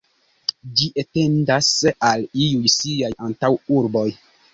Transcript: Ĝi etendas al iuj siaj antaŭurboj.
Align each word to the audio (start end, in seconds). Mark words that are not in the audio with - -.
Ĝi 0.77 0.85
etendas 1.01 1.69
al 2.11 2.25
iuj 2.45 2.71
siaj 2.77 3.11
antaŭurboj. 3.29 4.07